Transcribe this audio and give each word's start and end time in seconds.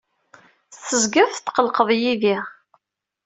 Tezgiḍ 0.73 1.29
tetqellqeḍ 1.31 1.89
yid-i. 1.99 2.37